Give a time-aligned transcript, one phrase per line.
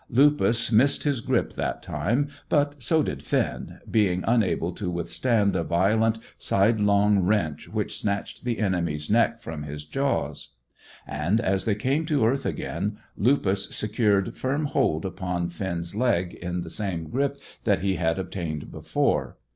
[0.09, 5.61] Lupus missed his grip that time, but so did Finn, being unable to withstand the
[5.63, 10.55] violent sidelong wrench which snatched the enemy's neck from his jaws.
[11.05, 16.61] And, as they came to earth again, Lupus secured firm hold upon Finn's leg in
[16.61, 19.37] the same grip that he had obtained before.